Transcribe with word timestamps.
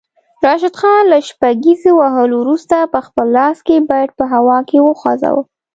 راشد 0.45 0.75
خان 0.79 1.03
له 1.13 1.19
شپږیزې 1.29 1.91
وهلو 1.95 2.35
وروسته 2.39 2.75
پخپل 2.95 3.27
لاس 3.37 3.57
کې 3.67 3.85
بیټ 3.89 4.09
په 4.19 4.25
هوا 4.33 4.57
کې 4.69 4.77
وخوځاوه 4.81 5.43